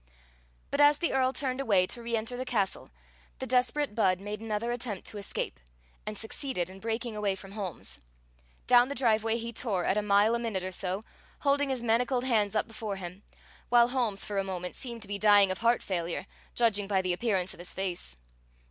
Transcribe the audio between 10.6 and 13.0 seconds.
or so, holding his manacled hands up before